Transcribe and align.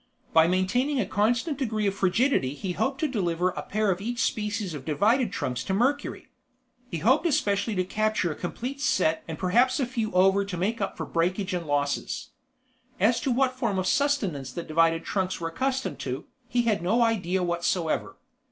By 0.33 0.47
maintaining 0.47 0.99
a 0.99 1.05
constant 1.05 1.59
degree 1.59 1.85
of 1.85 1.93
frigidity 1.93 2.55
he 2.55 2.71
hoped 2.71 2.99
to 3.01 3.07
deliver 3.07 3.49
a 3.49 3.61
pair 3.61 3.91
of 3.91 4.01
each 4.01 4.23
species 4.23 4.73
of 4.73 4.83
divided 4.83 5.31
trunks 5.31 5.63
to 5.65 5.75
Mercury. 5.75 6.27
He 6.89 6.97
hoped 6.97 7.27
especially 7.27 7.75
to 7.75 7.83
capture 7.83 8.31
a 8.31 8.35
complete 8.35 8.81
set 8.81 9.23
and 9.27 9.37
perhaps 9.37 9.79
a 9.79 9.85
few 9.85 10.11
over 10.13 10.43
to 10.43 10.57
make 10.57 10.81
up 10.81 10.97
for 10.97 11.05
breakage 11.05 11.53
and 11.53 11.67
losses. 11.67 12.31
As 12.99 13.19
to 13.19 13.31
what 13.31 13.53
form 13.53 13.77
of 13.77 13.85
sustenance 13.85 14.51
the 14.51 14.63
divided 14.63 15.05
trunks 15.05 15.39
were 15.39 15.49
accustomed 15.49 15.99
to, 15.99 16.25
he 16.49 16.63
had 16.63 16.81
no 16.81 17.03
idea 17.03 17.43
whatsoever. 17.43 18.15